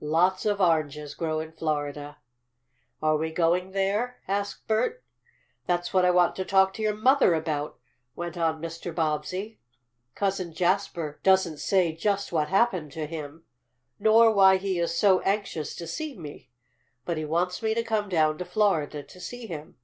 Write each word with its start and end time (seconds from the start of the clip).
"Lots 0.00 0.46
of 0.46 0.58
oranges 0.58 1.14
grow 1.14 1.38
in 1.40 1.52
Florida." 1.52 2.16
"And 3.02 3.08
are 3.10 3.16
we 3.18 3.30
going 3.30 3.72
there?" 3.72 4.22
asked 4.26 4.66
Bert. 4.66 5.04
"That's 5.66 5.92
what 5.92 6.06
I 6.06 6.10
want 6.10 6.34
to 6.36 6.46
talk 6.46 6.72
to 6.72 6.82
your 6.82 6.94
mother 6.94 7.34
about," 7.34 7.78
went 8.16 8.38
on 8.38 8.58
Mr. 8.62 8.94
Bobbsey. 8.94 9.60
"Cousin 10.14 10.54
Jasper 10.54 11.20
doesn't 11.22 11.58
say 11.58 11.94
just 11.94 12.32
what 12.32 12.48
happened 12.48 12.90
to 12.92 13.04
him, 13.04 13.44
nor 13.98 14.32
why 14.32 14.56
he 14.56 14.78
is 14.78 14.96
so 14.96 15.20
anxious 15.20 15.74
to 15.74 15.86
see 15.86 16.16
me. 16.16 16.48
But 17.04 17.18
he 17.18 17.26
wants 17.26 17.62
me 17.62 17.74
to 17.74 17.82
come 17.84 18.08
down 18.08 18.38
to 18.38 18.46
Florida 18.46 19.02
to 19.02 19.20
see 19.20 19.46
him." 19.46 19.76